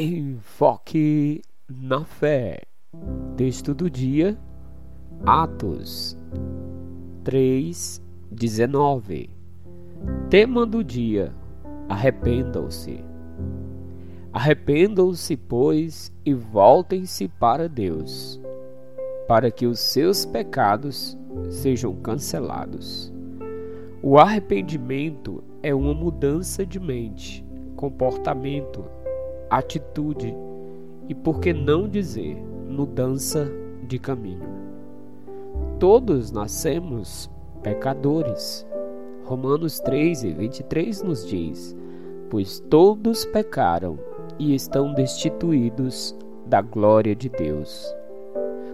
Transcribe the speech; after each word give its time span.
Enfoque 0.00 1.42
na 1.68 2.04
fé. 2.04 2.62
Texto 3.36 3.74
do 3.74 3.90
dia, 3.90 4.38
Atos 5.26 6.16
3, 7.24 8.00
19. 8.30 9.28
Tema 10.30 10.64
do 10.64 10.84
dia: 10.84 11.34
Arrependam-se. 11.88 13.04
Arrependam-se, 14.32 15.36
pois, 15.36 16.14
e 16.24 16.32
voltem-se 16.32 17.26
para 17.26 17.68
Deus, 17.68 18.40
para 19.26 19.50
que 19.50 19.66
os 19.66 19.80
seus 19.80 20.24
pecados 20.24 21.18
sejam 21.50 21.96
cancelados. 21.96 23.12
O 24.00 24.16
arrependimento 24.16 25.42
é 25.60 25.74
uma 25.74 25.92
mudança 25.92 26.64
de 26.64 26.78
mente, 26.78 27.44
comportamento, 27.74 28.84
atitude 29.50 30.34
e, 31.08 31.14
por 31.14 31.40
que 31.40 31.52
não 31.52 31.88
dizer, 31.88 32.36
mudança 32.68 33.50
de 33.82 33.98
caminho. 33.98 34.48
Todos 35.78 36.30
nascemos 36.30 37.30
pecadores. 37.62 38.66
Romanos 39.24 39.80
3 39.80 40.24
e 40.24 40.32
23 40.32 41.02
nos 41.02 41.26
diz: 41.26 41.76
Pois 42.30 42.60
todos 42.60 43.24
pecaram 43.26 43.98
e 44.38 44.54
estão 44.54 44.92
destituídos 44.94 46.16
da 46.46 46.60
glória 46.62 47.14
de 47.14 47.28
Deus. 47.28 47.94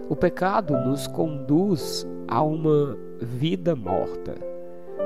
O 0.09 0.15
pecado 0.15 0.73
nos 0.85 1.07
conduz 1.07 2.07
a 2.27 2.41
uma 2.43 2.97
vida 3.19 3.75
morta, 3.75 4.35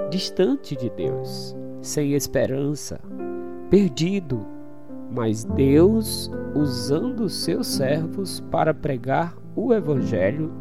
distante 0.10 0.76
de 0.76 0.90
Deus, 0.90 1.56
sem 1.82 2.14
esperança, 2.14 3.00
perdido 3.70 4.46
mas 5.12 5.44
Deus, 5.44 6.32
usando 6.54 7.28
seus 7.30 7.68
servos 7.68 8.40
para 8.52 8.74
pregar 8.74 9.36
o 9.56 9.74
Evangelho, 9.74 10.52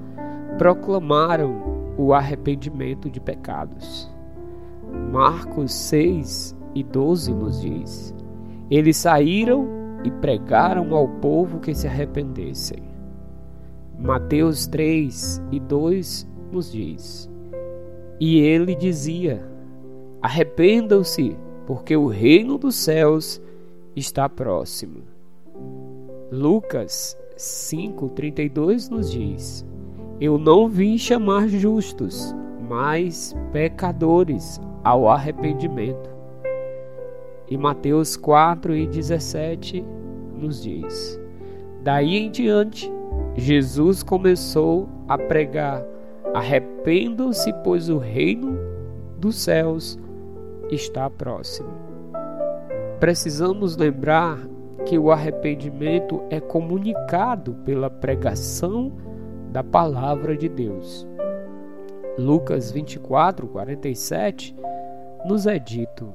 proclamaram 0.56 1.94
o 1.96 2.14
arrependimento 2.14 3.10
de 3.10 3.20
pecados. 3.20 4.10
Marcos 5.12 5.72
6 5.72 6.56
e 6.74 6.82
12 6.82 7.34
nos 7.34 7.60
diz: 7.60 8.14
Eles 8.70 8.96
saíram 8.96 9.68
e 10.04 10.10
pregaram 10.10 10.94
ao 10.94 11.08
povo 11.08 11.60
que 11.60 11.74
se 11.74 11.86
arrependessem. 11.86 12.82
Mateus 13.98 14.66
3 14.66 15.42
e 15.52 15.60
2 15.60 16.28
nos 16.50 16.72
diz: 16.72 17.30
E 18.18 18.38
ele 18.38 18.74
dizia: 18.74 19.46
Arrependam-se, 20.22 21.36
porque 21.66 21.96
o 21.96 22.06
reino 22.06 22.56
dos 22.56 22.76
céus 22.76 23.42
está 23.98 24.28
próximo. 24.28 25.02
Lucas 26.30 27.16
5:32 27.36 28.88
nos 28.88 29.10
diz: 29.10 29.66
Eu 30.20 30.38
não 30.38 30.68
vim 30.68 30.96
chamar 30.96 31.48
justos, 31.48 32.34
mas 32.68 33.34
pecadores 33.52 34.60
ao 34.84 35.08
arrependimento. 35.08 36.10
E 37.48 37.56
Mateus 37.56 38.16
4:17 38.16 39.84
nos 40.34 40.62
diz: 40.62 41.20
Daí 41.82 42.16
em 42.16 42.30
diante, 42.30 42.90
Jesus 43.36 44.02
começou 44.02 44.88
a 45.08 45.18
pregar: 45.18 45.84
Arrependam-se, 46.34 47.52
pois 47.64 47.88
o 47.88 47.98
reino 47.98 48.58
dos 49.18 49.36
céus 49.36 49.98
está 50.70 51.08
próximo 51.08 51.87
precisamos 52.98 53.76
lembrar 53.76 54.38
que 54.84 54.98
o 54.98 55.10
arrependimento 55.10 56.22
é 56.30 56.40
comunicado 56.40 57.54
pela 57.64 57.90
pregação 57.90 58.92
da 59.50 59.62
palavra 59.62 60.36
de 60.36 60.48
Deus. 60.48 61.06
Lucas 62.18 62.70
24, 62.70 63.46
47 63.46 64.56
nos 65.24 65.46
é 65.46 65.58
dito: 65.58 66.14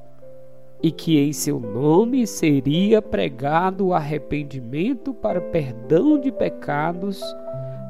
e 0.82 0.90
que 0.90 1.18
em 1.18 1.32
seu 1.32 1.58
nome 1.58 2.26
seria 2.26 3.00
pregado 3.00 3.86
o 3.86 3.94
arrependimento 3.94 5.14
para 5.14 5.40
perdão 5.40 6.20
de 6.20 6.30
pecados 6.30 7.22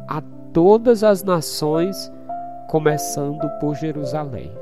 a 0.07 0.23
todas 0.53 1.03
as 1.03 1.25
nações, 1.25 2.13
começando 2.69 3.49
por 3.59 3.75
Jerusalém. 3.75 4.53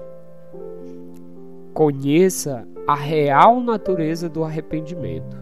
Conheça 1.75 2.67
a 2.87 2.95
real 2.95 3.61
natureza 3.61 4.29
do 4.29 4.43
arrependimento, 4.43 5.37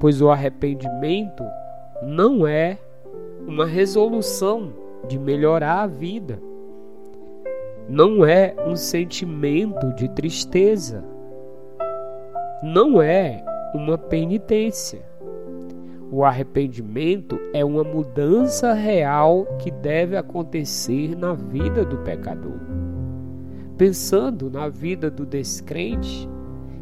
pois 0.00 0.20
o 0.20 0.30
arrependimento 0.30 1.44
não 2.02 2.46
é 2.46 2.78
uma 3.46 3.66
resolução 3.66 4.72
de 5.06 5.18
melhorar 5.18 5.82
a 5.82 5.86
vida, 5.86 6.40
não 7.88 8.24
é 8.24 8.54
um 8.66 8.74
sentimento 8.74 9.92
de 9.94 10.08
tristeza, 10.08 11.04
não 12.62 13.00
é 13.00 13.44
uma 13.74 13.96
penitência. 13.96 15.08
O 16.12 16.24
arrependimento 16.24 17.38
é 17.52 17.64
uma 17.64 17.84
mudança 17.84 18.72
real 18.72 19.46
que 19.60 19.70
deve 19.70 20.16
acontecer 20.16 21.16
na 21.16 21.34
vida 21.34 21.84
do 21.84 21.98
pecador. 21.98 22.58
Pensando 23.78 24.50
na 24.50 24.68
vida 24.68 25.08
do 25.08 25.24
descrente, 25.24 26.28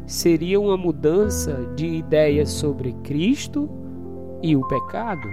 seria 0.09 0.59
uma 0.59 0.75
mudança 0.75 1.53
de 1.75 1.85
ideias 1.85 2.49
sobre 2.49 2.93
Cristo 3.03 3.69
e 4.41 4.55
o 4.55 4.67
pecado. 4.67 5.27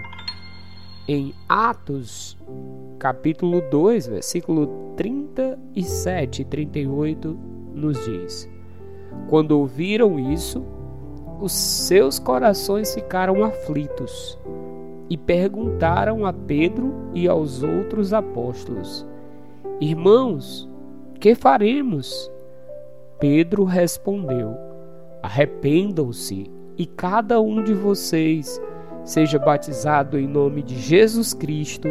Em 1.08 1.32
Atos, 1.48 2.36
capítulo 2.98 3.62
2, 3.70 4.06
versículo 4.08 4.92
37 4.94 6.42
e 6.42 6.44
38, 6.44 7.38
nos 7.74 8.04
diz: 8.04 8.50
Quando 9.28 9.52
ouviram 9.52 10.20
isso, 10.20 10.62
os 11.40 11.52
seus 11.52 12.18
corações 12.18 12.92
ficaram 12.94 13.42
aflitos 13.44 14.38
e 15.08 15.16
perguntaram 15.16 16.26
a 16.26 16.34
Pedro 16.34 16.92
e 17.14 17.26
aos 17.26 17.62
outros 17.62 18.12
apóstolos: 18.12 19.06
Irmãos, 19.80 20.68
que 21.18 21.34
faremos? 21.34 22.30
Pedro 23.18 23.64
respondeu: 23.64 24.56
Arrependam-se 25.22 26.50
e 26.76 26.84
cada 26.84 27.40
um 27.40 27.62
de 27.62 27.72
vocês 27.72 28.60
seja 29.04 29.38
batizado 29.38 30.18
em 30.18 30.26
nome 30.26 30.62
de 30.62 30.76
Jesus 30.76 31.32
Cristo 31.32 31.88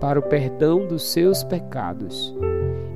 para 0.00 0.18
o 0.18 0.22
perdão 0.22 0.86
dos 0.86 1.10
seus 1.10 1.42
pecados 1.44 2.36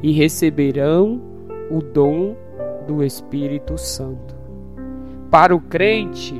e 0.02 0.12
receberão 0.12 1.22
o 1.70 1.80
dom 1.80 2.36
do 2.86 3.02
Espírito 3.02 3.78
Santo. 3.78 4.36
Para 5.30 5.54
o 5.54 5.60
crente, 5.60 6.34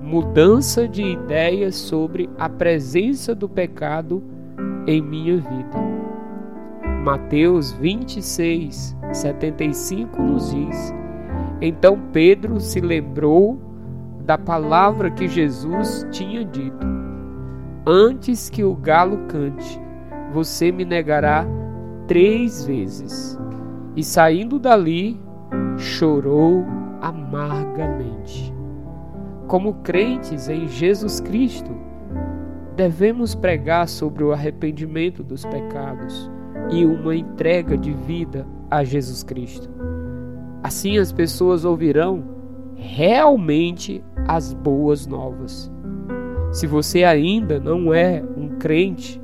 mudança 0.00 0.86
de 0.86 1.02
ideias 1.02 1.74
sobre 1.74 2.30
a 2.38 2.48
presença 2.48 3.34
do 3.34 3.48
pecado 3.48 4.22
em 4.86 5.02
minha 5.02 5.36
vida. 5.36 5.95
Mateus 7.06 7.70
26, 7.70 8.96
75 9.12 10.20
nos 10.20 10.50
diz 10.50 10.92
então 11.60 11.98
Pedro 12.12 12.60
se 12.60 12.80
lembrou 12.80 13.58
da 14.24 14.36
palavra 14.36 15.08
que 15.10 15.28
Jesus 15.28 16.04
tinha 16.10 16.44
dito: 16.44 16.84
Antes 17.86 18.50
que 18.50 18.62
o 18.62 18.74
galo 18.74 19.26
cante, 19.28 19.80
você 20.32 20.70
me 20.70 20.84
negará 20.84 21.46
três 22.06 22.64
vezes. 22.64 23.38
E 23.94 24.02
saindo 24.02 24.58
dali, 24.58 25.18
chorou 25.78 26.66
amargamente. 27.00 28.52
Como 29.46 29.74
crentes 29.74 30.48
em 30.48 30.66
Jesus 30.66 31.20
Cristo, 31.20 31.70
devemos 32.74 33.34
pregar 33.34 33.88
sobre 33.88 34.24
o 34.24 34.32
arrependimento 34.32 35.22
dos 35.22 35.46
pecados 35.46 36.30
e 36.70 36.84
uma 36.84 37.14
entrega 37.14 37.76
de 37.76 37.92
vida 37.92 38.46
a 38.70 38.82
Jesus 38.84 39.22
Cristo. 39.22 39.68
Assim 40.62 40.98
as 40.98 41.12
pessoas 41.12 41.64
ouvirão 41.64 42.24
realmente 42.74 44.02
as 44.26 44.52
boas 44.52 45.06
novas. 45.06 45.70
Se 46.52 46.66
você 46.66 47.04
ainda 47.04 47.60
não 47.60 47.92
é 47.92 48.22
um 48.36 48.58
crente, 48.58 49.20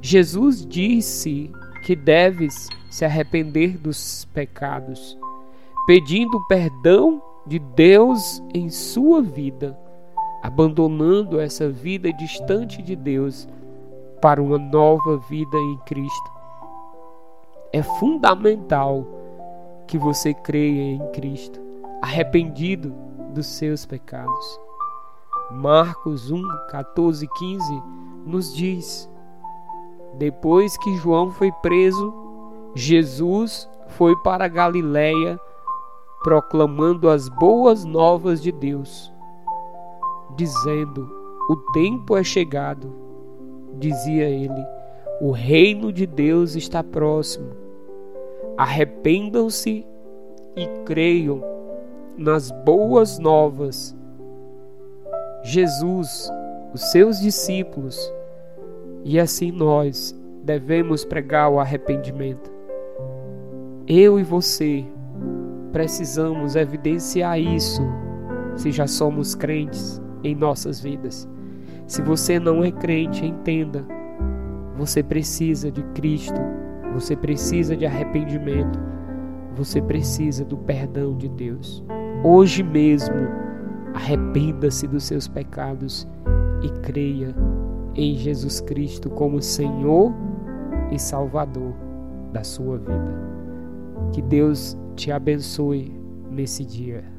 Jesus 0.00 0.66
disse 0.66 1.50
que 1.84 1.96
deves 1.96 2.68
se 2.90 3.04
arrepender 3.04 3.78
dos 3.78 4.24
pecados, 4.26 5.18
pedindo 5.86 6.40
perdão 6.46 7.22
de 7.46 7.58
Deus 7.58 8.42
em 8.54 8.68
sua 8.68 9.22
vida, 9.22 9.78
abandonando 10.42 11.40
essa 11.40 11.68
vida 11.70 12.12
distante 12.12 12.82
de 12.82 12.94
Deus 12.94 13.48
para 14.20 14.42
uma 14.42 14.58
nova 14.58 15.16
vida 15.28 15.56
em 15.56 15.78
Cristo. 15.86 16.41
É 17.72 17.82
fundamental 17.82 19.06
que 19.86 19.96
você 19.96 20.34
creia 20.34 20.92
em 20.92 21.10
Cristo, 21.12 21.58
arrependido 22.02 22.94
dos 23.32 23.46
seus 23.46 23.86
pecados. 23.86 24.60
Marcos 25.50 26.30
1, 26.30 26.42
14 26.68 27.24
e 27.24 27.28
15 27.28 27.82
nos 28.26 28.54
diz: 28.54 29.10
Depois 30.18 30.76
que 30.76 30.96
João 30.96 31.30
foi 31.30 31.50
preso, 31.62 32.12
Jesus 32.74 33.66
foi 33.88 34.14
para 34.16 34.48
Galiléia 34.48 35.40
proclamando 36.22 37.08
as 37.08 37.28
boas 37.30 37.86
novas 37.86 38.42
de 38.42 38.52
Deus, 38.52 39.10
dizendo: 40.36 41.10
O 41.48 41.56
tempo 41.72 42.18
é 42.18 42.22
chegado, 42.22 42.94
dizia 43.78 44.28
ele, 44.28 44.62
o 45.22 45.30
reino 45.30 45.90
de 45.90 46.06
Deus 46.06 46.54
está 46.54 46.84
próximo. 46.84 47.61
Arrependam-se 48.56 49.86
e 50.56 50.66
creiam 50.84 51.42
nas 52.16 52.50
boas 52.50 53.18
novas. 53.18 53.96
Jesus, 55.42 56.30
os 56.72 56.80
seus 56.90 57.20
discípulos, 57.20 58.12
e 59.04 59.18
assim 59.18 59.50
nós 59.50 60.14
devemos 60.44 61.04
pregar 61.04 61.50
o 61.50 61.58
arrependimento. 61.58 62.50
Eu 63.86 64.20
e 64.20 64.22
você 64.22 64.84
precisamos 65.72 66.54
evidenciar 66.54 67.40
isso 67.40 67.82
se 68.54 68.70
já 68.70 68.86
somos 68.86 69.34
crentes 69.34 70.00
em 70.22 70.34
nossas 70.34 70.80
vidas. 70.80 71.28
Se 71.86 72.00
você 72.02 72.38
não 72.38 72.62
é 72.62 72.70
crente, 72.70 73.26
entenda. 73.26 73.84
Você 74.76 75.02
precisa 75.02 75.70
de 75.70 75.82
Cristo, 75.94 76.40
você 76.92 77.16
precisa 77.16 77.76
de 77.76 77.86
arrependimento, 77.86 78.78
você 79.54 79.80
precisa 79.80 80.44
do 80.44 80.56
perdão 80.56 81.16
de 81.16 81.28
Deus. 81.28 81.84
Hoje 82.24 82.62
mesmo, 82.62 83.16
arrependa-se 83.94 84.86
dos 84.86 85.04
seus 85.04 85.28
pecados 85.28 86.06
e 86.62 86.68
creia 86.80 87.34
em 87.94 88.14
Jesus 88.16 88.60
Cristo 88.60 89.10
como 89.10 89.42
Senhor 89.42 90.12
e 90.90 90.98
Salvador 90.98 91.74
da 92.32 92.42
sua 92.42 92.78
vida. 92.78 93.32
Que 94.12 94.22
Deus 94.22 94.76
te 94.96 95.10
abençoe 95.10 95.92
nesse 96.30 96.64
dia. 96.64 97.11